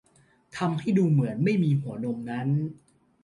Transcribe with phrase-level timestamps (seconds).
[0.57, 2.47] ทำให้ดูเหมือนไม่มีหัวนมนั้น